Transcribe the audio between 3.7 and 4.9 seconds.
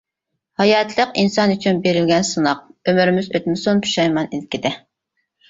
پۇشايمان ئىلكىدە.